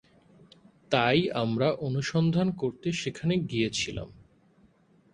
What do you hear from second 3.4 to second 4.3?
গিয়েছিলাম।